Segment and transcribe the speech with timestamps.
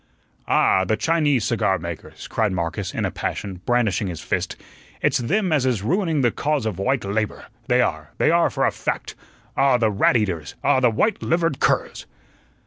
[0.47, 4.55] "Ah, the Chinese cigar makers," cried Marcus, in a passion, brandishing his fist.
[4.99, 7.45] "It's them as is ruining the cause of white labor.
[7.67, 9.13] They are, they are for a FACT.
[9.55, 10.55] Ah, the rat eaters!
[10.63, 12.07] Ah, the white livered curs!"